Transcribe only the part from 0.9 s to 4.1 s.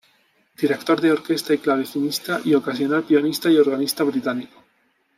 de orquesta y clavecinista, y ocasional pianista y organista